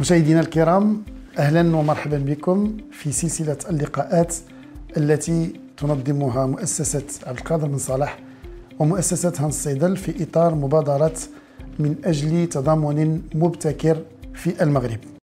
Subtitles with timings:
[0.00, 1.02] مشاهدينا الكرام
[1.38, 4.34] أهلا ومرحبا بكم في سلسلة اللقاءات
[4.96, 8.18] التي تنظمها مؤسسة عبد القادر بن صالح
[8.78, 11.14] ومؤسسة هانس سيدل في إطار مبادره
[11.78, 14.02] من أجل تضامن مبتكر
[14.34, 15.15] في المغرب.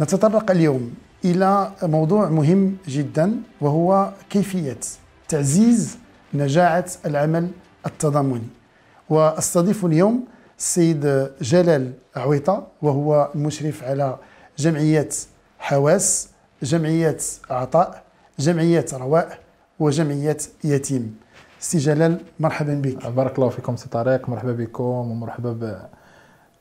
[0.00, 4.78] نتطرق اليوم إلى موضوع مهم جدا وهو كيفية
[5.28, 5.98] تعزيز
[6.34, 7.50] نجاعة العمل
[7.86, 8.48] التضامني.
[9.10, 10.24] وأستضيف اليوم
[10.58, 14.16] السيد جلال عويطة وهو المشرف على
[14.58, 15.08] جمعية
[15.58, 16.28] حواس
[16.62, 17.18] جمعية
[17.50, 18.02] عطاء
[18.38, 19.38] جمعية رواء
[19.78, 21.16] وجمعية يتيم.
[21.60, 23.06] سي جلال مرحبا بك.
[23.06, 25.88] بارك الله فيكم سي طارق مرحبا بكم ومرحبا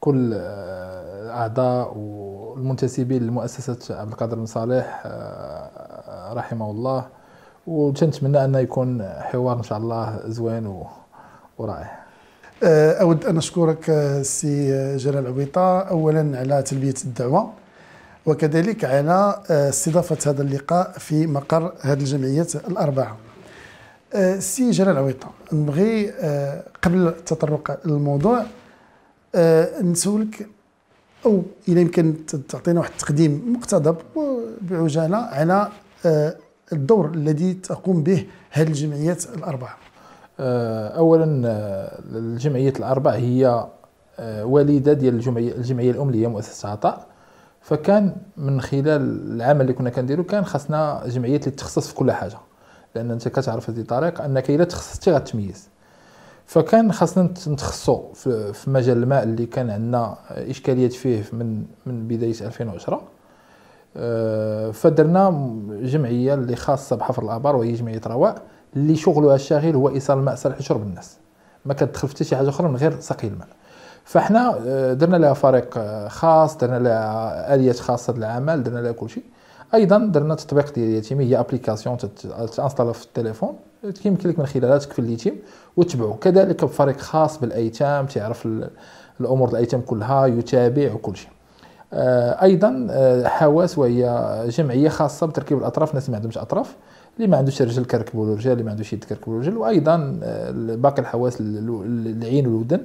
[0.02, 7.06] بكل الاعضاء والمنتسبين لمؤسسة عبد القادر بن صالح آه، رحمه الله.
[7.68, 10.84] وتنتمنى أن يكون حوار إن شاء الله زوين
[11.58, 12.00] ورائع.
[12.64, 17.50] آه، أود أن أشكرك آه، سي جلال عويطة اولا على تلبية الدعوة
[18.26, 23.18] وكذلك على استضافة هذا اللقاء في مقر هذه الجمعيات الأربعة.
[24.40, 26.12] سي جلال عويطه نبغي
[26.84, 28.44] قبل التطرق للموضوع
[29.82, 30.48] نسولك
[31.26, 33.96] أو إلى يمكن تعطينا واحد التقديم مقتضب
[34.62, 35.68] بعجالة على
[36.06, 36.36] آه،
[36.74, 39.78] الدور الذي تقوم به هذه الجمعيات الأربعة.
[40.40, 43.68] آه، اولا آه، الجمعيات الاربع هي
[44.20, 45.16] والدة ديال
[45.58, 47.08] الجمعيه الام اللي هي مؤسسة عطاء.
[47.62, 52.38] فكان من خلال العمل اللي كنا كنديرو كان خاصنا جمعيات اللي تخصص في كل حاجة.
[52.96, 55.71] لأن أنت كتعرف هذه طريق أنك إلا تخصصتي غتميز.
[56.52, 58.14] فكان خاصنا نتخصصوا
[58.54, 63.02] في مجال الماء اللي كان عندنا إشكاليات فيه من من بداية 2010
[63.98, 68.42] آه، فدرنا جمعية اللي خاصة بحفر الأبار وهي جمعية رواء
[68.76, 71.18] اللي شغلها الشاغل هو إيصال الماء صالح لشرب الناس.
[71.66, 73.48] ما كتدخل في حتى شي حاجة أخرى من غير سقي الماء.
[74.04, 79.10] فاحنا آه، درنا لها فريق آه، خاص درنا لها آليات خاصة للعمل درنا لها كل
[79.10, 79.24] شيء.
[79.74, 81.98] أيضا درنا تطبيق ديال يتيمي هي application
[82.56, 83.56] تانستالا في التليفون
[84.06, 85.36] يمكن لك من خلالها تكفل اليتيم
[85.78, 88.48] وتبعه كذلك بفريق خاص بالأيتام تعرف
[89.22, 91.30] الأمور الأيتام كلها يتابع وكل شيء.
[91.94, 96.76] آه، أيضا آه، حواس وهي جمعية خاصة بتركيب الأطراف الناس ما عندهمش أطراف
[97.18, 100.52] اللي ما عندوش رجل كنركبوا له رجل اللي ما عندوش يد كنركبوا رجل وأيضا آه،
[100.76, 102.82] باقي الحواس العين والودن.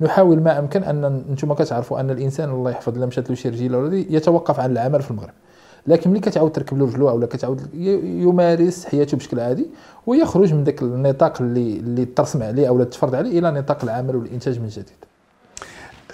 [0.00, 3.94] نحاول ما أمكن أن أنتم كتعرفوا أن الإنسان الله يحفظ الا مشات له شي رجيله
[3.94, 5.32] يتوقف عن العمل في المغرب.
[5.88, 7.74] لكن ملي كتعاود تركب له رجلو ولا كتعاود
[8.04, 9.66] يمارس حياته بشكل عادي
[10.06, 14.60] ويخرج من ذاك النطاق اللي اللي ترسم عليه أو تفرض عليه إلى نطاق العمل والإنتاج
[14.60, 14.94] من جديد.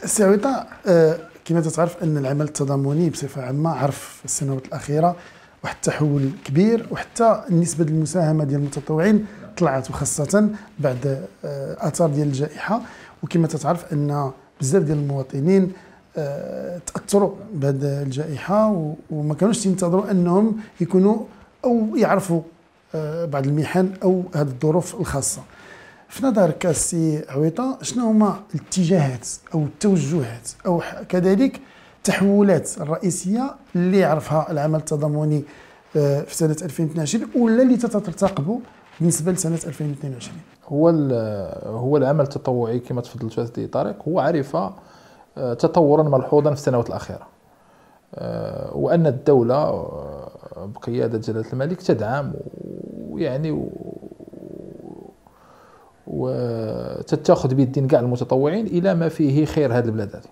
[0.04, 5.16] سي عويطه آه كما تعرف أن العمل التضامني بصفة عامة عرف في السنوات الأخيرة
[5.64, 12.80] واحد التحول كبير وحتى النسبة المساهمه ديال المتطوعين طلعت وخاصه بعد آه آثار ديال الجائحة
[13.22, 14.30] وكما تعرف أن
[14.60, 15.72] بزاف ديال المواطنين
[16.94, 21.16] تأثروا بهذه الجائحة وما كانوش ينتظروا أنهم يكونوا
[21.64, 22.40] أو يعرفوا
[22.94, 25.42] آه، بعض المحن أو هذه الظروف الخاصة.
[26.08, 31.60] في نظرك السي عويطة شنو هما الاتجاهات أو التوجهات أو كذلك
[31.98, 35.44] التحولات الرئيسيه اللي عرفها العمل التضامني
[35.96, 38.58] آه، في سنة 2022 ولا اللي تترتقبوا
[39.00, 40.36] بالنسبة لسنة 2022
[40.66, 40.88] هو
[41.78, 44.56] هو العمل التطوعي كما تفضلت سيدي طارق هو عرف
[45.34, 47.32] تطورا ملحوظا في السنوات الأخيرة.
[48.14, 50.30] آه، وأن الدولة آه،
[50.74, 52.32] بقيادة جلالة الملك تدعم
[53.10, 53.68] ويعني
[56.06, 60.22] وتتاخذ بيدين كاع المتطوعين إلى ما فيه خير هذه البلاد هذه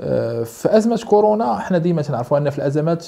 [0.00, 3.06] آه، في أزمة كورونا إحنا ديما تنعرفوا أن في الأزمات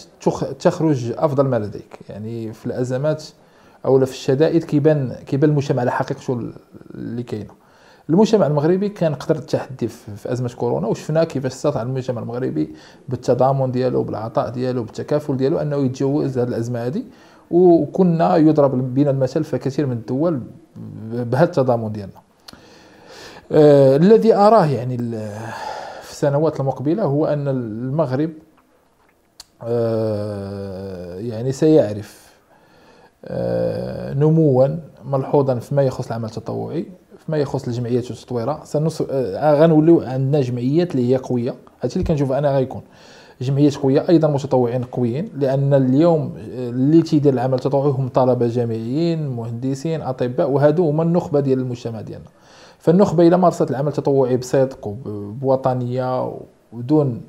[0.61, 1.99] تخرج أفضل ما لديك.
[2.09, 3.25] يعني في الأزمات
[3.85, 6.53] أو في الشدائد كيبان كيبان المجتمع على حقيقته
[6.95, 7.55] اللي كاينة.
[8.11, 12.75] المجتمع المغربي كان قدر التحدي في أزمة كورونا وشفنا كيفاش استطاع المجتمع المغربي
[13.09, 17.03] بالتضامن ديالو بالعطاء ديالو بالتكافل ديالو أنه يتجاوز هذه الأزمة هذه.
[17.51, 20.41] وكنا يضرب بنا المثل في كثير من الدول
[21.13, 22.21] بهذا التضامن ديالنا.
[23.53, 24.99] آه الذي أراه يعني
[26.03, 28.31] في السنوات المقبلة هو أن المغرب
[29.63, 32.29] آه يعني سيعرف
[33.25, 34.69] آه نموا
[35.05, 36.87] ملحوظا فيما يخص العمل التطوعي.
[37.29, 41.55] فيما يخص الجمعيات والتطويره سنص آه، غنوليو عندنا جمعيات اللي هي قوية.
[41.83, 42.83] هادشي اللي كنشوف أنا غيكون.
[43.41, 49.29] جمعيات قوية أيضا متطوعين قويين لأن اليوم آه، اللي تيدير العمل التطوعي هم طلبة جامعيين
[49.29, 52.29] مهندسين أطباء وهادو هما النخبة ديال المجتمع ديالنا.
[52.79, 56.33] فالنخبة اذا مارست العمل التطوعي بصدق وبوطنيه
[56.73, 57.21] ودون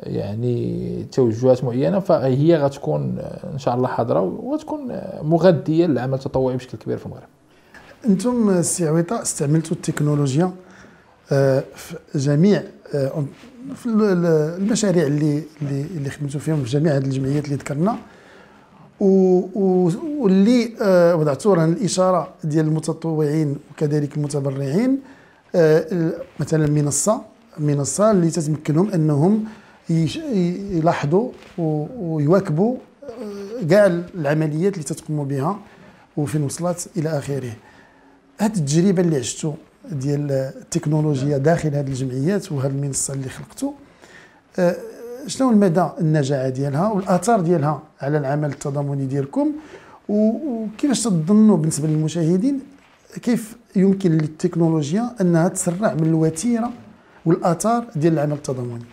[0.00, 3.18] يعني توجهات معينة فهي غتكون
[3.52, 7.28] إن شاء الله حاضرة وغتكون مغذية للعمل التطوعي بشكل كبير في المغرب.
[8.06, 10.52] أنتم السي عويطة استعملتوا التكنولوجيا
[11.32, 12.62] آه، في جميع
[12.94, 13.24] آه،
[13.74, 17.96] في المشاريع اللي اللي اللي خدمتوا فيهم في جميع هذه الجمعيات اللي ذكرنا.
[19.00, 24.98] واللي آه، وضعتوا رهن الإشارة ديال المتطوعين وكذلك المتبرعين
[26.40, 27.22] مثلا منصة
[27.58, 29.44] منصة اللي تتمكنهم أنهم
[29.90, 31.30] يلاحظوا
[31.98, 32.76] ويواكبوا
[33.70, 35.58] كاع العمليات اللي تتقوموا بها
[36.16, 37.52] وفين وصلت إلى آخره.
[38.38, 39.52] هذه التجربة اللي عشتوا
[39.92, 43.72] ديال التكنولوجيا داخل هذه الجمعيات وهذه المنصة اللي خلقتوا
[44.58, 44.76] آه،
[45.26, 49.52] شنو المدى النجاعه ديالها والآثار ديالها على العمل التضامني ديالكم؟
[50.08, 52.60] وكيفاش تظنوا بالنسبة للمشاهدين
[53.22, 56.70] كيف يمكن للتكنولوجيا أنها تسرع من الوتيرة
[57.26, 58.84] والآثار ديال العمل التضامني؟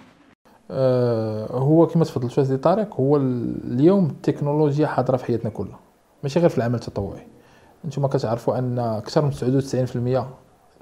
[0.71, 5.79] أه هو كما تفضل سي طارق هو اليوم التكنولوجيا حاضرة في حياتنا كلها
[6.23, 7.27] ماشي غير في العمل التطوعي.
[7.85, 10.25] أنتم كتعرفوا أن أكثر من 99%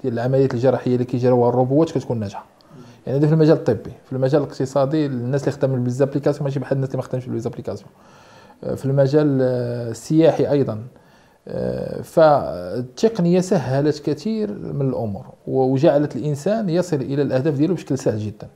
[0.02, 2.44] ديال العمليات الجراحية اللي كيجراوها الروبوتات كتكون ناجحة.
[3.06, 3.92] يعني هذا في المجال الطبي.
[4.06, 7.26] في المجال الاقتصادي الناس اللي خدامين ب les applications ماشي بحال الناس اللي ما خدامش
[7.26, 7.90] ب les applications
[8.64, 9.42] آه، في المجال
[9.90, 10.82] السياحي أيضا.
[11.48, 18.48] آه، فالتقنية سهلت كثير من الأمور وجعلت الإنسان يصل إلى الأهداف ديالو بشكل سهل جدا.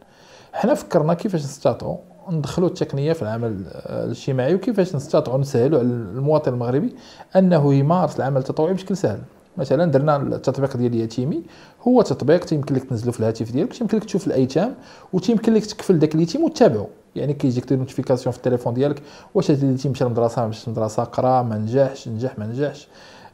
[0.53, 1.97] حنا فكرنا كيفاش نستطيعوا
[2.31, 3.57] ندخلوا التقنية في العمل
[3.87, 6.95] الاجتماعي وكيفاش نستطيعوا نسهلوا على المواطن المغربي
[7.37, 9.19] أنه يمارس العمل التطوعي بشكل سهل.
[9.57, 11.43] مثلا درنا التطبيق ديال يتيمي
[11.89, 14.75] هو تطبيق تيمكن لك تنزلو في الهاتف ديالك تيمكن لك تشوف الأيتام
[15.13, 16.89] وتيمكن لك تكفل داك اليتيم وتتابعو.
[17.17, 19.03] يعني كيجيك des notifications في التليفون ديالك
[19.35, 22.89] واش هذا اليتيم مشى للمدرسة مشاش للمدرسة قرا ما نجحش نجح ما نجحش.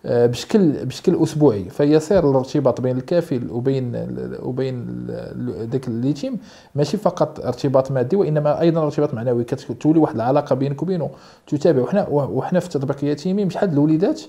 [0.05, 1.65] بشكل بشكل أسبوعي.
[1.65, 4.07] فيصير الارتباط بين الكافل وبين
[4.43, 5.07] وبين
[5.73, 6.39] ذاك اليتيم
[6.75, 9.45] ماشي فقط ارتباط مادي وإنما أيضا ارتباط معنوي.
[9.45, 11.11] كتولي واحد العلاقة بينك وبينه
[11.47, 11.83] تتابع.
[11.83, 13.05] وحنا وحنا في التطبيق
[13.47, 14.23] مش حد الوليدات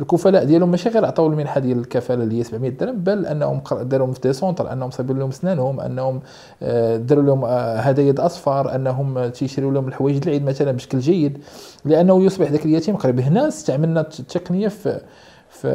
[0.00, 4.12] الكفلاء ديالهم ماشي غير عطاو المنحة ديال الكفالة اللي هي 700 درهم بل أنهم داروا
[4.12, 6.20] في des centres أنهم صايبين لهم سنانهم أنهم
[6.62, 11.38] آه، داروا لهم آه، هدايا اصفار أنهم تيشريو لهم الحوايج العيد مثلا بشكل جيد
[11.84, 13.20] لأنه يصبح ذاك اليتيم قريب.
[13.20, 15.00] هنا استعملنا التقنية في
[15.50, 15.70] في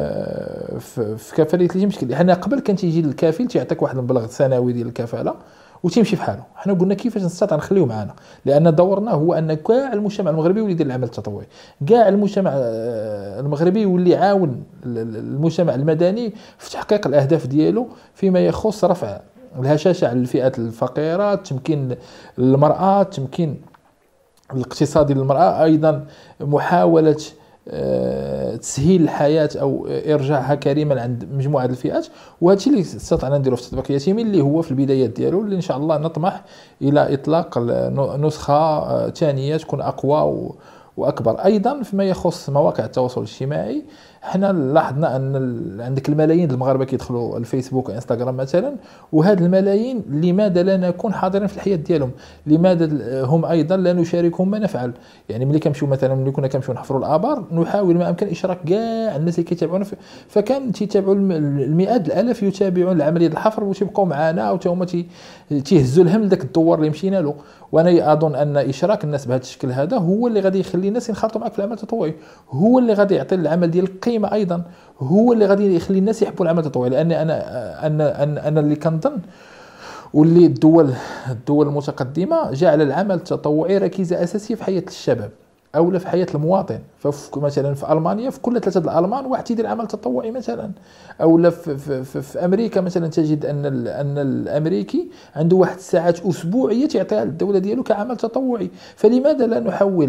[0.80, 5.34] في, كفالة اليتيم بشكل حنا قبل كان تيجي الكافل تيعطيك واحد المبلغ سنوي ديال الكفالة
[5.82, 6.42] وتيمشي في حاله.
[6.54, 10.86] حنا قلنا كيفاش نستطيع نخليه معنا لأن دورنا هو أن كاع المجتمع المغربي يولي يدير
[10.86, 11.46] العمل التطوعي.
[11.86, 19.20] كاع المجتمع آه، المغربي يولي يعاون المجتمع المدني في تحقيق الأهداف ديالو فيما يخص رفع
[19.58, 21.96] الهشاشة على الفئات الفقيرة تمكين
[22.38, 23.60] المرأة تمكين
[24.54, 26.06] الاقتصادي للمرأة أيضا
[26.40, 27.16] محاولة
[28.60, 32.06] تسهيل الحياة أو إرجاعها كريما عند مجموعة الفئات.
[32.40, 35.76] وهذا اللي استطعنا نديرو في التطبيق اليتيمي اللي هو في البدايات ديالو اللي إن شاء
[35.76, 36.44] الله نطمح
[36.82, 37.58] إلى إطلاق
[38.18, 40.50] نسخة آه، ثانية تكون أقوى
[40.96, 41.32] وأكبر.
[41.44, 43.82] أيضا فيما يخص مواقع التواصل الاجتماعي
[44.22, 48.74] حنا لاحظنا أن عندك الملايين المغاربة كيدخلوا الفيسبوك وانستغرام مثلا
[49.12, 52.10] وهاد الملايين لماذا لا نكون حاضرين في الحياة ديالهم؟
[52.46, 52.88] لماذا
[53.24, 54.92] هم أيضا لا نشاركهم ما نفعل؟
[55.28, 59.38] يعني ملي كنمشيو مثلا ملي كنا كنمشيو نحفروا الآبار نحاول ما أمكن إشراك كاع الناس
[59.38, 59.84] اللي كيتابعونا
[60.28, 64.86] فكان تيتابعوا المئات الألاف يتابعون العملية الحفر وتيبقاو معنا وتا هما
[65.64, 67.34] تيهزوا الهم لذاك الدوار اللي مشينا له.
[67.72, 71.52] وأنا أظن أن إشراك الناس بهذا الشكل هذا هو اللي غادي يخلي الناس ينخرطوا معك
[71.52, 72.14] في العمل التطوعي.
[72.50, 74.62] هو اللي غادي يعطي العمل ديال القيمه أيضا
[75.00, 79.18] هو اللي غادي يخلي الناس يحبوا العمل التطوعي لأن أنا أنا أنا, أنا اللي كنظن
[80.14, 80.92] واللي الدول
[81.30, 85.30] الدول المتقدمة جعل العمل التطوعي ركيزة أساسية في حياة الشباب
[85.76, 86.78] أو في حياة المواطن.
[87.00, 90.70] فمثلا في ألمانيا في كل ثلاثة الألمان واحد تيدير عمل تطوعي مثلا.
[91.22, 96.88] أو في, في, في, في أمريكا مثلا تجد أن أن الأمريكي عنده واحد الساعات أسبوعية
[96.88, 98.70] تعطيها للدوله ديالو كعمل تطوعي.
[98.96, 100.04] فلماذا لا نحول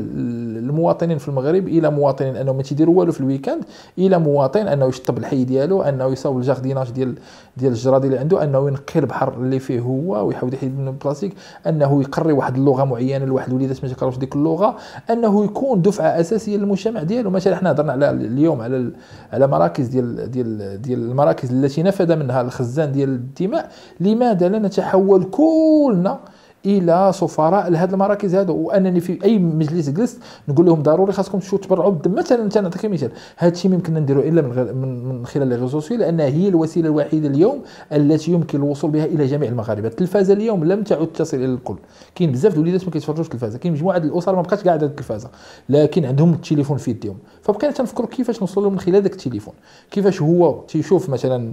[0.57, 3.63] المواطنين في المغرب إلى مواطنين أنهم ما تيديروا والو في ال week-end
[3.97, 7.15] إلى مواطن أنه يشطب الحي ديالو أنه يصاوب ال jardinage ديال
[7.57, 11.33] ديال الجرادي اللي عنده أنه ينقي البحر اللي فيه هو ويحاول يحيد منه البلاستيك
[11.67, 14.77] أنه يقري واحد اللغة معينة لواحد الوليدات ما تيقراوش ديك اللغة
[15.09, 16.57] أنه يكون دفعة أساسية
[16.87, 17.29] ديالو.
[17.29, 18.91] مثلا حنا هضرنا على اليوم على
[19.33, 23.69] على مراكز ديال ديال ديال المراكز التي نفذ منها الخزان ديال الدماء.
[23.99, 26.19] لماذا لا نتحول كلنا
[26.65, 31.59] إلى سفراء لهذه المراكز هذو وأنني في أي مجلس جلست نقول لهم ضروري خاصكم تمشيو
[31.59, 33.11] تبرعوا بالدم مثلا أنت نعطيك مثال.
[33.37, 35.81] هذا الشيء يمكن نديروا إلا من, من, من خلال les réseaux
[36.19, 39.87] هي الوسيلة الوحيدة اليوم التي يمكن الوصول بها إلى جميع المغاربة.
[39.87, 41.75] التلفازه اليوم لم تعد تصل إلى الكل.
[42.15, 43.57] كاين بزاف الوليدات ما كيتفرجوش التلفازة.
[43.57, 45.29] كاين مجموعة الأسر ما بقاتش قاعدة التلفازه
[45.69, 47.17] لكن عندهم التليفون في يديهم.
[47.41, 49.53] فبقينا تنفكروا كيفاش نوصل لهم من خلال ذاك التليفون.
[49.91, 51.51] كيفاش هو تيشوف مثلا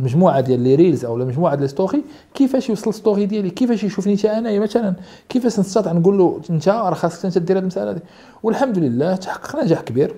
[0.00, 2.04] مجموعة ديال les reels أو مجموعة ديال story
[2.34, 4.94] كيفاش يوصل story ديالي؟ كيفاش يشوفني حتى انايا مثلا؟
[5.28, 8.00] كيفاش نستطيع نقول له إنت راه خاصك أنت دير هذه المسألة دي
[8.42, 10.14] والحمد لله تحقق نجاح كبير.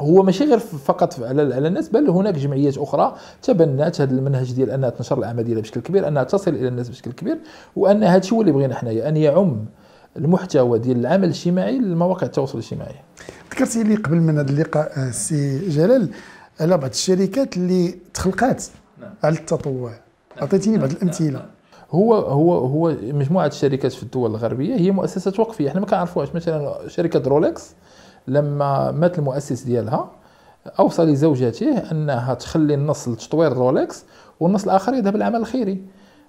[0.00, 4.70] هو ماشي غير فقط على على الناس بل هناك جمعيات أخرى تبنات هذا المنهج ديال
[4.70, 7.38] أنها تنشر الاعمال ديالها بشكل كبير أنها تصل إلى الناس بشكل كبير
[7.76, 9.64] وأن هذا الشيء هو اللي بغينا حنايا أن يعم
[10.16, 12.94] المحتوى ديال العمل الاجتماعي لمواقع التواصل الاجتماعي.
[13.52, 16.08] ذكرتي لي قبل من هذا اللقاء آه، سي جلال
[16.60, 18.64] على بعض الشركات اللي تخلقات
[19.00, 19.10] نعم.
[19.24, 19.90] على التطوع.
[19.90, 19.98] نعم.
[20.42, 20.96] أعطيتيني بعض نعم.
[20.96, 21.46] الأمثلة.
[21.90, 25.68] هو هو هو مجموعة الشركات في الدول الغربية هي مؤسسات وقفية.
[25.68, 26.34] إحنا ما كنعرفوهاش.
[26.34, 27.74] مثلا شركة رولكس
[28.28, 30.10] لما مات المؤسس ديالها
[30.78, 34.04] أوصى لزوجته أنها تخلي النص لتطوير رولكس
[34.40, 35.82] والنص الآخر يذهب للعمل الخيري.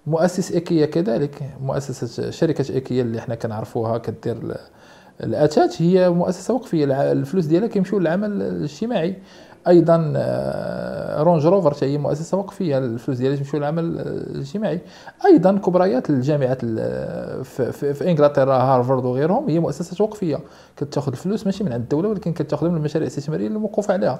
[0.07, 1.43] مؤسس إيكيا كذلك.
[1.61, 4.57] مؤسسة شركة إيكيا اللي إحنا كنعرفوها كدير
[5.23, 7.11] الأتات هي مؤسسة وقفية.
[7.11, 9.15] الفلوس ديالها كيمشيو للعمل الاجتماعي.
[9.67, 14.81] أيضا آه، Range Rover هي مؤسسة وقفية الفلوس ديالها تمشي للعمل الاجتماعي.
[15.25, 16.65] أيضا كبريات الجامعات
[17.45, 20.39] في, في, إنجلترا هارفارد وغيرهم هي مؤسسات وقفية.
[20.77, 24.19] كتأخذ الفلوس ماشي من عند الدولة ولكن كتاخذها من المشاريع الاستثمارية الموقوف عليها.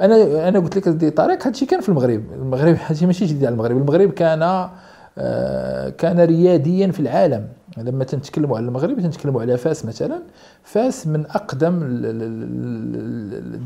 [0.00, 2.22] أنا أنا قلت لك دي طريق هادشي كان في المغرب.
[2.32, 3.76] المغرب هادشي ماشي جديد على المغرب.
[3.76, 4.68] المغرب كان
[5.18, 7.48] آه، كان رياديا في العالم.
[7.78, 10.22] لما تنتكلموا على المغرب تنتكلموا على فاس مثلا.
[10.62, 11.78] فاس من أقدم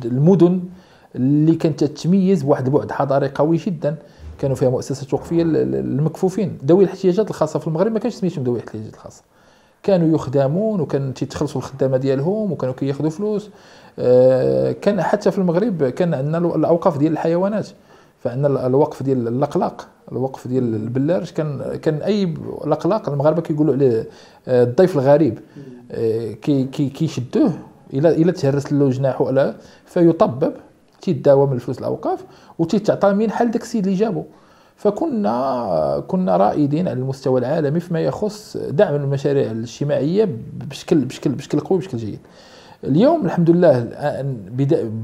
[0.04, 0.62] المدن
[1.16, 3.96] اللي كانت تتميز بواحد البعد حضاري قوي جدا.
[4.38, 6.58] كانوا فيها مؤسسات وقفيه المكفوفين.
[6.66, 9.22] ذوي الاحتياجات الخاصة في المغرب ما كانش سميتهم ذوي الاحتياجات الخاصة.
[9.82, 13.50] كانوا يخدمون وكان تيتخلصوا الخدامه ديالهم وكانوا كياخذوا فلوس.
[13.98, 17.68] آه، كان حتى في المغرب كان عندنا الأوقاف ديال الحيوانات.
[18.20, 22.34] فعندنا الوقف ديال اللقلاق الوقف ديال البلارج كان كان أي
[22.66, 24.08] لقلاق المغاربة كيقولوا عليه
[24.48, 25.38] آه، الضيف الغريب.
[25.90, 27.52] آه، كي كيشدوه
[27.92, 29.54] إلى إلى تهرس له جناحه
[29.86, 30.52] فيطبب.
[31.02, 32.24] تيداوى من الفلوس الأوقاف
[32.58, 34.24] وتيتعطى منحه لذاك السيد اللي جابو.
[34.76, 40.28] فكنا كنا رائدين على المستوى العالمي فيما يخص دعم المشاريع الاجتماعية
[40.70, 42.18] بشكل بشكل بشكل قوي بشكل جيد.
[42.84, 43.80] اليوم الحمد لله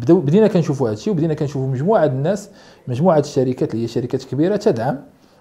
[0.08, 2.50] بدينا كنشوفوا هذا الشيء وبدينا كنشوفوا مجموعة الناس
[2.88, 4.96] مجموعة الشركات اللي هي شركات كبيرة تدعم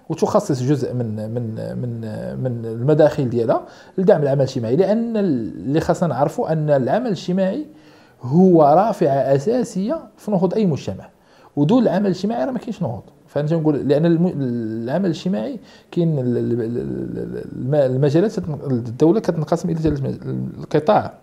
[0.08, 1.42] وتخصص جزء من من
[1.82, 2.00] من
[2.42, 3.62] من المداخيل ديالها
[3.98, 4.76] لدعم العمل الاجتماعي.
[4.76, 7.66] لأن اللي خاصنا نعرفوا أن العمل الاجتماعي
[8.22, 11.08] هو رافعه أساسية في نهوض أي مجتمع.
[11.56, 13.02] ودون العمل الاجتماعي راه ما كاينش نهوض.
[13.26, 14.06] فانا تنقول لأن
[14.86, 15.60] العمل الاجتماعي
[15.90, 16.16] كاين
[17.74, 19.88] المجالات الدولة كتنقسم إلى
[20.58, 21.14] القطاع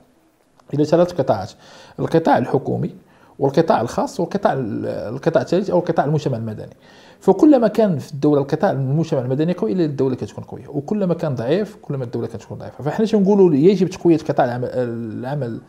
[0.73, 1.51] إلى ثلاث قطاعات
[1.99, 2.95] القطاع الحكومي
[3.39, 6.75] والقطاع الخاص والقطاع القطاع الثالث أو القطاع المجتمع المدني.
[7.19, 10.67] فكلما كان في الدولة القطاع المجتمع المدني قوي إلا الدولة كتكون قوية.
[10.67, 12.83] وكلما كان ضعيف كلما الدولة كتكون ضعيفة.
[12.83, 15.61] فإحنا تنقولوا يجب تقوية قطاع العمل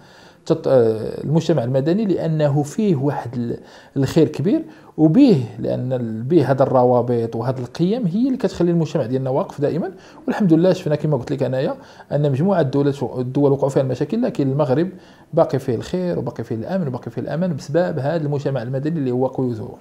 [0.51, 3.57] المجتمع المدني لأنه فيه واحد
[3.97, 4.65] الخير كبير
[4.97, 9.93] وبه لأن به هذا الروابط وهذه القيم هي اللي كتخلي المجتمع ديالنا واقف دائما.
[10.27, 11.77] والحمد لله شفنا كما قلت لك أنايا
[12.13, 14.89] أن مجموعة الدولات الدول وقعوا فيها المشاكل لكن المغرب
[15.35, 19.27] باقي فيه الخير وباقي فيه الأمن وباقي فيه الأمان بسبب هذا المجتمع المدني اللي هو
[19.27, 19.79] قوي وزهور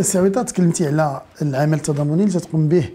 [0.00, 2.88] سعيدة تكلمتي على العمل التضامني اللي تقوم به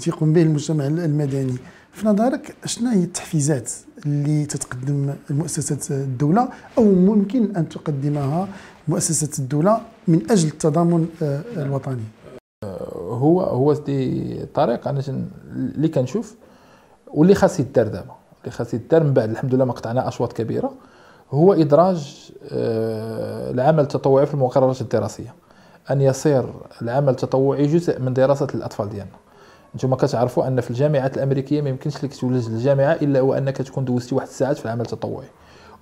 [0.00, 1.56] تيقوم به المجتمع المدني.
[1.92, 3.70] في نظرك شنو هي التحفيزات
[4.06, 8.48] اللي تتقدم مؤسسة الدولة أو ممكن أن تقدمها
[8.88, 12.02] مؤسسة الدولة من أجل التضامن آه، الوطني.
[12.96, 15.02] هو هو دي طريق أنا
[15.52, 16.34] اللي كنشوف
[17.06, 18.14] واللي خاص يدار دابا.
[18.40, 20.72] اللي خاص يدار من بعد الحمد لله ما قطعنا أشواط كبيرة.
[21.30, 25.34] هو إدراج آه، العمل التطوعي في المقررات الدراسية.
[25.90, 26.44] أن يصير
[26.82, 29.16] العمل التطوعي جزء من دراسة الأطفال ديالنا.
[29.74, 34.14] أنتم كتعرفوا أن في الجامعات الأمريكية ما يمكنش لك تولج للجامعه إلا وأنك تكون دوزتي
[34.14, 35.26] واحد الساعات في العمل التطوعي.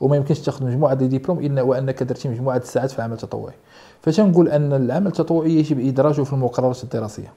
[0.01, 3.55] وما يمكنش تاخذ مجموعة des diplômes إلا وأنك درتي مجموعة الساعات في العمل التطوعي.
[4.03, 7.33] فتنقول أن العمل التطوعي يجب إدراجه في المقررات الدراسية.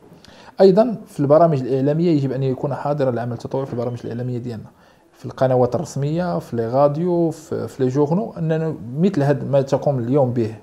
[0.62, 4.70] أيضا في البرامج الإعلامية يجب أن يكون حاضرا العمل التطوعي في البرامج الإعلامية ديالنا.
[5.14, 10.34] في القنوات الرسمية في les radios في les journaux أننا مثل هذا ما تقوم اليوم
[10.34, 10.56] به.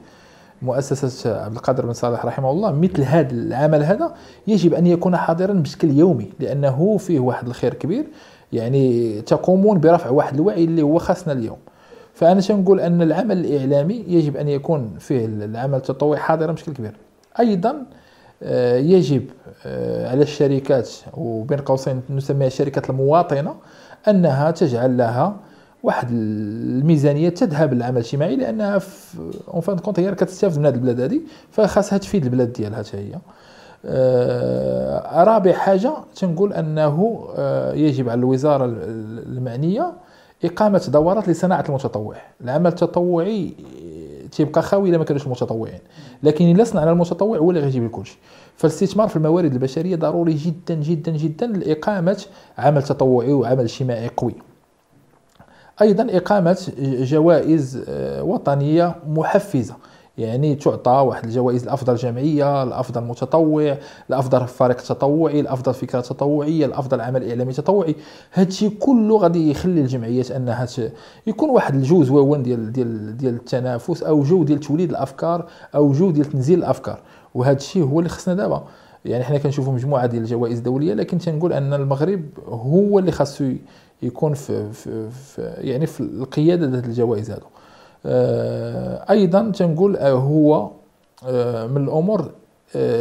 [0.62, 4.14] مؤسسة عبد القادر بن صالح رحمه الله مثل هذا العمل هذا
[4.47, 8.05] يجب أن يكون حاضرا بشكل يومي لأنه فيه واحد الخير كبير
[8.52, 11.59] يعني تقومون برفع واحد الوعي اللي هو خاصنا اليوم.
[12.14, 16.93] فأنا تنقول أن العمل الإعلامي يجب أن يكون فيه العمل التطوعي حاضرا بشكل كبير.
[17.40, 17.87] أيضا
[18.43, 19.25] آه، يجب
[19.67, 23.55] آه، على الشركات وبين قوسين نسميها الشركات المواطنة
[24.09, 25.37] أنها تجعل لها
[25.82, 28.80] واحد الميزانية تذهب للعمل الاجتماعي لأنها
[29.54, 31.20] en fin de compte هي كتستافد من هذه البلاد هذه
[31.50, 33.18] فخاصها تفيد البلاد ديالها حتى هي.
[33.84, 39.92] آه رابع حاجة تنقول أنه آه يجب على الوزارة المعنية
[40.44, 42.16] إقامة دورات لصناعة المتطوع.
[42.40, 43.54] العمل التطوعي
[44.32, 45.78] تيبقى خاوي إلا ما كانوش المتطوعين.
[46.22, 48.18] لكن إلا صنعنا المتطوع هو اللي غيجيب الكلشي.
[48.56, 52.25] فالاستثمار في الموارد البشرية ضروري جدا جدا جدا لإقامة
[52.58, 54.34] عمل تطوعي وعمل اجتماعي قوي.
[55.82, 59.75] أيضا إقامة جوائز آه، وطنية محفزة.
[60.18, 63.76] يعني تعطى واحد الجوائز لافضل جمعية لافضل متطوع
[64.08, 67.96] لافضل فريق تطوعي لافضل فكرة تطوعية لافضل عمل إعلامي تطوعي.
[68.34, 70.66] هادشي كله غادي يخلي الجمعيات أنها
[71.26, 76.10] يكون واحد الجو زوين ديال ديال ديال التنافس أو جو ديال توليد الأفكار أو جو
[76.10, 77.00] ديال تنزيل الأفكار.
[77.34, 78.64] وهذا الشيء هو اللي خصنا دابا.
[79.04, 83.52] يعني حنا كنشوفوا مجموعة ديال الجوائز الدولية لكن تنقول أن المغرب هو اللي خاصو
[84.02, 87.47] يكون في, في, في يعني في القيادة ديال الجوائز هذو
[88.07, 90.71] آه، أيضا تنقول آه، هو
[91.26, 92.30] آه، من الأمور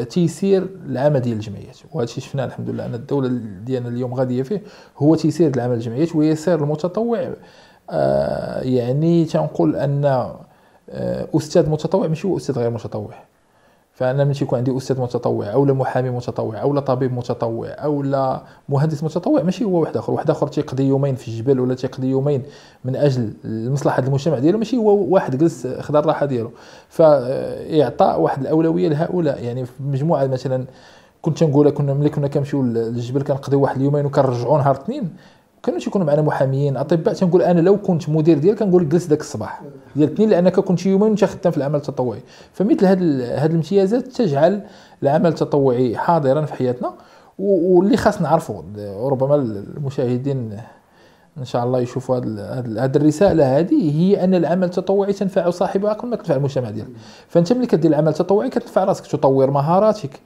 [0.09, 1.77] تيسير العمل ديال الجمعيات.
[1.91, 3.27] وهذا الشيء شفناه الحمد لله أن الدولة
[3.65, 4.61] ديالنا اليوم غادية فيه
[4.97, 6.15] هو تيسير العمل الجمعيات.
[6.15, 7.33] ويسير المتطوع
[8.61, 10.31] يعني تنقول أن
[11.35, 13.13] أستاذ متطوع ماشي هو أستاذ غير متطوع.
[13.93, 18.03] فأنا ملي تيكون عندي أستاذ متطوع أو محامي متطوع أو طبيب متطوع أو
[18.69, 20.13] مهندس متطوع ماشي هو واحد آخر.
[20.13, 22.43] واحد آخر تيقضي يومين في الجبل ولا تيقضي يومين
[22.85, 26.51] من أجل مصلحه المجتمع ديالو ماشي هو واحد جلس خدا الراحة ديالو.
[26.89, 29.43] فإعطاء واحد الأولوية لهؤلاء.
[29.43, 30.65] يعني في مجموعة مثلا
[31.21, 35.09] كنت تنقول كنا ملي كنا كنمشيو للجبل كنقضيو واحد اليومين وكنرجعوا نهار اثنين
[35.63, 39.61] كانوا تيكونوا معنا محاميين أطباء تنقول أنا لو كنت مدير ديال كنقول جلس ذاك الصباح.
[39.95, 42.21] ديال الاثنين لأنك كنت يومين وأنت خدام في العمل التطوعي.
[42.53, 44.61] فمثل هذه هذه الامتيازات تجعل
[45.03, 46.93] العمل التطوعي حاضرا في حياتنا
[47.39, 48.61] واللي خاص نعرفوا
[49.09, 50.59] ربما المشاهدين
[51.37, 56.15] إن شاء الله يشوفوا هذه الرسالة هذه هي أن العمل التطوعي تنفع صاحبها قبل ما
[56.15, 56.89] تنفع المجتمع ديالك
[57.27, 60.19] فأنت ملي كدير العمل التطوعي كتنفع راسك تطور مهاراتك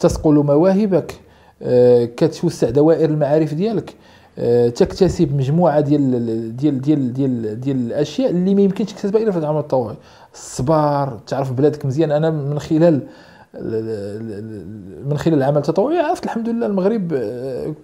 [0.00, 1.20] تسقل مواهبك
[1.62, 3.94] آه، كتوسع دوائر المعارف ديالك.
[4.74, 9.58] تكتسب مجموعة ديال ديال ديال ديال ديال الأشياء اللي ما يمكنش تكتسبها إلا في العمل
[9.58, 9.96] التطوعي
[10.34, 12.12] الصبر تعرف بلادك مزيان.
[12.12, 13.02] أنا من خلال
[15.06, 17.74] من خلال العمل التطوعي عرفت الحمد لله المغرب آه،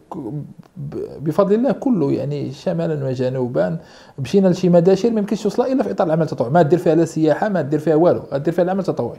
[1.21, 3.79] بفضل الله كله يعني شمالا وجنوبا.
[4.19, 6.51] مشينا لشي مداشر ما يمكنش توصلها إلا في إطار العمل التطوعي.
[6.51, 9.19] ما دير فيها لا سياحة ما دير فيها والو دير فيها العمل التطوعي.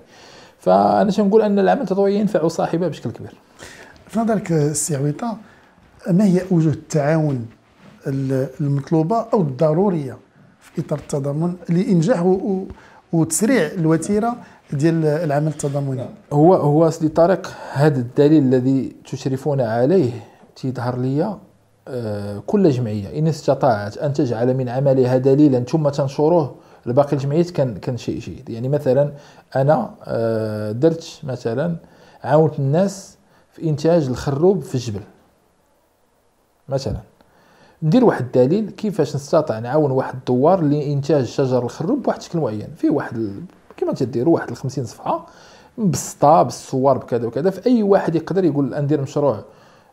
[0.60, 3.34] فأنا تنقول أن العمل التطوعي ينفع صاحبه بشكل كبير.
[4.08, 5.38] في نظرك السي عويطة.
[6.12, 7.46] ما هي اوجه التعاون
[8.62, 10.18] المطلوبة أو الضرورية
[10.60, 12.38] في إطار التضامن لإنجاح
[13.14, 14.36] وتسريع الوتيرة
[14.74, 16.06] ديال العمل التضامني.
[16.34, 20.12] هو هو سيدي طارق هذا الدليل الذي تشرفون عليه
[20.56, 21.38] تيظهر لي
[21.88, 23.20] آه، كل جمعية.
[23.20, 28.50] إن استطاعت أن تجعل من عملها دليلا ثم تنشروه لباقي الجمعيات كان كان شيء جيد
[28.50, 29.12] يعني مثلا
[29.56, 31.76] أنا آه، درت مثلا
[32.24, 33.18] عاونت الناس
[33.54, 35.02] في إنتاج الخروب في الجبل.
[36.70, 36.98] مثلا
[37.84, 42.90] ندير واحد الدليل كيفاش نستطيع نعاون واحد الدوار لانتاج شجر الخروب بواحد الشكل معين في
[42.90, 43.32] واحد.
[43.78, 45.26] كما تديروا واحد ال 50 صفحة
[45.78, 49.44] مبسطة بالصور بكذا وكذا في اي واحد يقدر يقول ندير مشروع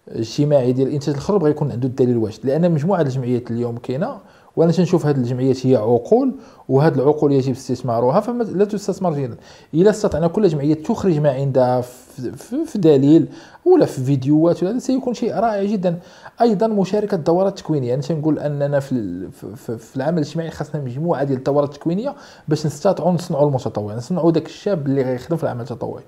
[0.08, 4.18] اجتماعي ديال إنتاج الخروب غيكون عنده الدليل واجد لأن مجموعة الجمعيات اليوم كاينة
[4.56, 6.34] وأنا تنشوف هذه الجمعيات هي عقول
[6.68, 9.30] وهذه العقول يجب استثمارها فما لا تستثمر فيها
[9.74, 13.26] إلا استطعنا كل جمعية تخرج ما عندها في دليل
[13.64, 15.98] ولا في فيديوهات ولا سيكون شيء رائع جدا.
[16.40, 19.28] أيضا مشاركة الدورات التكوينية يعني تنقول أننا في
[19.66, 22.14] في العمل الاجتماعي خاصنا مجموعة ديال الدورات التكوينية
[22.48, 26.02] باش نستطيعوا نصنعوا المتطوع نصنعوا ذاك الشاب اللي غيخدم في العمل التطوعي.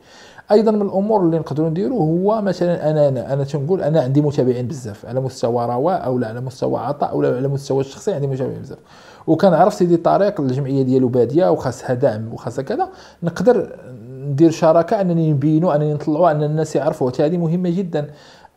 [0.53, 4.67] أيضا من الأمور اللي نقدروا نديروا هو مثلا أنا أنا, أنا تنقول أنا عندي متابعين
[4.67, 8.27] بزاف على مستوى رواء أو لا على مستوى عطاء أو لا على مستوى الشخصي عندي
[8.27, 8.79] متابعين بزاف.
[9.27, 12.89] وكنعرف سيدي طريق الجمعية ديالو بادية وخاصها دعم وخاصها كذا.
[13.23, 13.77] نقدر
[14.25, 18.11] ندير شراكة أنني نبينوا أنني نطلعوا أن الناس يعرفوا هذه مهمة جدا.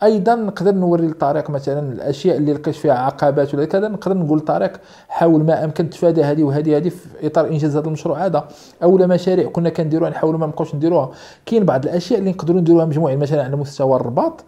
[0.04, 4.72] أيضا نقدر نوري الطريق مثلا الأشياء اللي لقيت فيها عقبات ولا كذا نقدر نقول طريق
[5.10, 8.48] حاول ما أمكن تفادى هذه وهذه هذه في إطار إنجاز هذا المشروع هذا.
[8.84, 11.12] اولا مشاريع كنا كنديروها نحاولوا ما نبقاوش نديروها.
[11.46, 14.44] كاين بعض الأشياء اللي نقدروا نديروها مجموعين مثلا على مستوى الرباط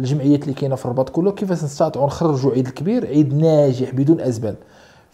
[0.00, 4.54] الجمعيات اللي كاينة في الرباط كله كيفاش نستطيعوا نخرجوا عيد الكبير عيد ناجح بدون أزبال.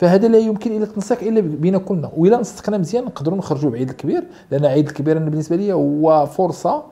[0.00, 2.10] فهذا لا يمكن الا التنسيق إلا بين كلنا.
[2.16, 6.84] وإلا نسقنا مزيان نقدروا نخرجوا بعيد الكبير لأن عيد الكبير أنا بالنسبة لي هو فرصة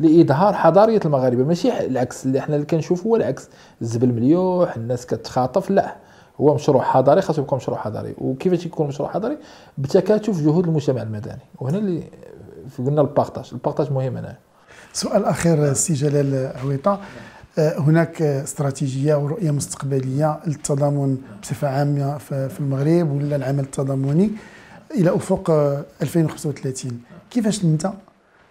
[0.00, 1.44] لإظهار حضارية المغاربة.
[1.44, 3.48] ماشي العكس اللي إحنا اللي كنشوف هو العكس.
[3.82, 5.70] الزبل مليوح الناس كتخاطف.
[5.70, 5.96] لا
[6.40, 8.14] هو مشروع حضاري خاصو يكون مشروع حضاري.
[8.18, 9.38] وكيفاش يكون مشروع حضاري؟
[9.78, 11.42] بتكاتف جهود المجتمع المدني.
[11.60, 12.02] وهنا اللي
[12.78, 14.36] قلنا البارطاج البارطاج مهم هنا.
[14.92, 17.00] سؤال أخير سي جلال عويطة.
[17.58, 24.30] هناك استراتيجية ورؤيه مستقبلية للتضامن بصفة عامة في المغرب ولا العمل التضامني
[24.94, 25.50] إلى أفق
[26.02, 27.90] 2035 كيفاش أنت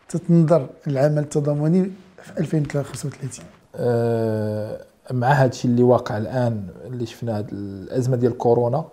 [0.09, 1.91] تتنظر العمل التضامني
[2.23, 3.29] في 2035
[3.75, 8.85] أه مع هذا الشيء اللي واقع الآن اللي شفنا الأزمة ديال كورونا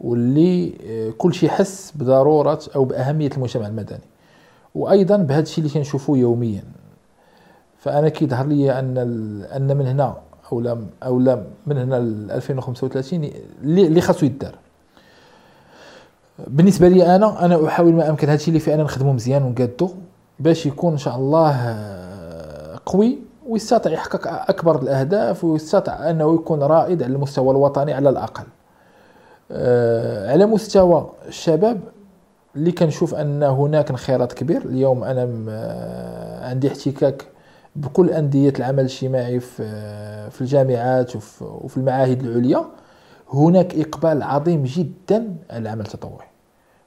[0.00, 0.72] واللي
[1.18, 3.98] كل شيء حس بضرورة أو بأهمية المجتمع المدني.
[4.74, 6.62] وأيضا بهذا الشيء اللي كنشوفوه يوميا.
[7.82, 8.98] فأنا كيظهر لي أن
[9.56, 10.16] أن من هنا
[10.52, 13.30] أو لا أو لا من هنا ل 2035
[13.62, 14.54] اللي خاصو يدار.
[16.46, 19.90] بالنسبة لي أنا أنا أحاول ما أمكن هادشي اللي فعلا نخدمه مزيان ونقادو
[20.40, 23.18] باش يكون إن شاء الله آه، قوي
[23.48, 28.44] ويستطيع يحقق أكبر الأهداف ويستطيع أنه يكون رائد على المستوى الوطني على الأقل.
[29.50, 31.80] آه، على مستوى الشباب
[32.56, 34.62] اللي كنشوف أن هناك انخراط كبير.
[34.64, 37.31] اليوم أنا آه، عندي احتكاك
[37.76, 39.62] بكل أندية العمل الاجتماعي في
[40.30, 42.64] في الجامعات وفي المعاهد العليا
[43.32, 46.26] هناك إقبال عظيم جدا على العمل التطوعي.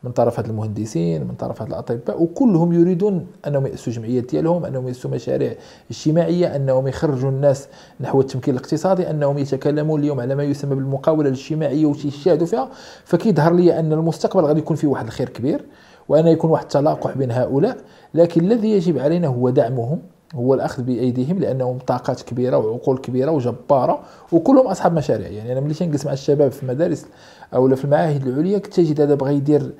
[0.04, 4.88] من طرف هاد المهندسين من طرف هاد الأطباء وكلهم يريدون أنهم يأسسوا جمعيات ديالهم أنهم
[4.88, 5.54] يأسسوا مشاريع
[5.91, 7.67] اجتماعية أنهم يخرجوا الناس
[8.00, 12.69] نحو التمكين الاقتصادي أنهم يتكلمون اليوم على ما يسمى بالمقاولة الاجتماعية ويشاهدوا فيها.
[13.06, 15.65] فكيظهر لي أن المستقبل غادي يكون فيه واحد الخير كبير
[16.10, 17.78] وأن يكون واحد التلاقح بين هؤلاء
[18.13, 20.02] لكن الذي يجب علينا هو دعمهم
[20.36, 24.00] هو الأخذ بأيديهم لأنهم طاقات كبيرة وعقول كبيرة وجبارة
[24.32, 25.28] وكلهم أصحاب مشاريع.
[25.28, 27.06] يعني أنا ملي تنجلس مع الشباب في المدارس
[27.54, 29.71] أو في المعاهد العليا كتجد هذا بغى يدير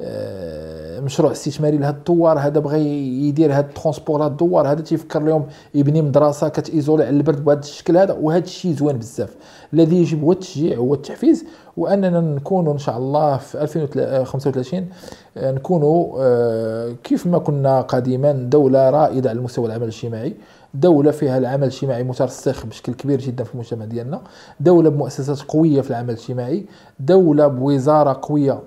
[0.00, 2.80] آه، مشروع استثماري لهاد الدوار هذا بغى
[3.28, 7.44] يدير هاد ال transport هاد الدوار هذا تيفكر لهم يبني مدرسة كت isoler على البرد
[7.44, 8.12] بهذا الشكل هذا.
[8.12, 9.36] وهذا الشيء زوين بزاف.
[9.74, 11.44] الذي يجب هو التشجيع هو التحفيز
[11.76, 14.88] وأننا نكون إن شاء الله في 2035
[15.36, 20.34] آه، نكونوا آه، كيف ما كنا قديما دولة رائدة على مستوى العمل الاجتماعي.
[20.74, 24.20] دولة فيها العمل الاجتماعي مترسخ بشكل كبير جدا في المجتمع ديالنا.
[24.60, 26.66] دولة بمؤسسات قوية في العمل الاجتماعي.
[27.00, 28.60] دولة بوزارة قوية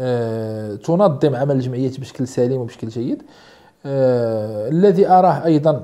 [0.00, 3.22] آه، تنظم عمل الجمعيات بشكل سليم وبشكل جيد.
[3.86, 5.82] الذي أراه أيضا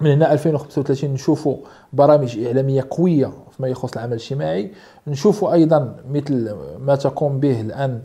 [0.00, 1.56] من هنا 2035 نشوفوا
[1.92, 4.72] برامج إعلامية قوية فيما يخص العمل الاجتماعي.
[5.06, 8.02] نشوفوا أيضا مثل ما تقوم به الآن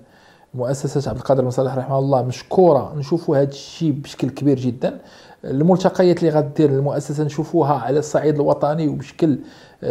[0.53, 2.93] مؤسسة عبد القادر بن صالح رحمه الله مشكورة.
[2.95, 4.99] نشوفوا هذا الشيء بشكل كبير جدا.
[5.45, 9.39] الملتقيات اللي غدير المؤسسة نشوفوها على الصعيد الوطني وبشكل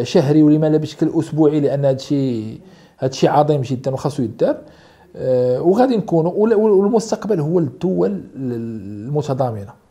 [0.02, 2.60] شهري ولما لا بشكل أسبوعي لأن هذا الشيء
[2.98, 4.56] هذا الشيء عظيم جدا وخاصو يدار
[5.16, 9.85] آه، وغادي نكونوا والمستقبل هو الدول المتضامنة.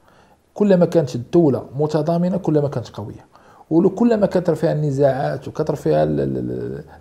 [0.55, 3.25] كلما كانت الدولة متضامنة كلما كانت قوية.
[3.69, 6.03] وكلما كثر فيها النزاعات وكثر فيها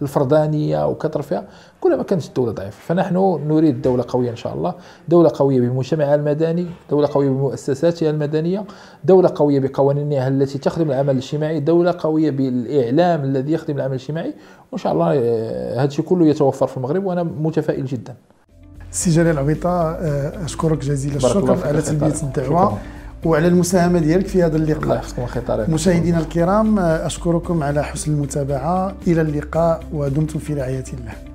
[0.02, 1.44] الفردانيه وكثر فيها
[1.80, 2.76] كلما كانت الدولة ضعيفة.
[2.86, 4.74] فنحن نريد دولة قوية إن شاء الله
[5.08, 8.64] دولة قوية بمجتمعها المدني دولة قوية بمؤسساتها المدنية
[9.04, 14.34] دولة قوية بقوانينها التي تخدم العمل الاجتماعي دولة قوية بالإعلام الذي يخدم العمل الاجتماعي.
[14.72, 18.14] وإن شاء الله آه، هذا الشيء كله يتوفر في المغرب وأنا متفائل جدا.
[18.90, 22.78] سي جلال عبيطة آه، أشكرك جزيل الشكر على تلبية الدعوة.
[23.24, 24.82] وعلى المساهمة ديالك في هذا اللقاء.
[24.82, 28.94] الله يحفظكم مشاهدينا الكرام أشكركم على حسن المتابعة.
[29.06, 31.33] إلى اللقاء ودمتم في رعاية الله.